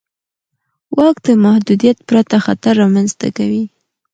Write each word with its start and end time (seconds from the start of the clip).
واک 0.97 1.15
د 1.25 1.27
محدودیت 1.43 1.97
پرته 2.07 2.35
خطر 2.45 2.73
رامنځته 2.81 3.27
کوي. 3.37 3.63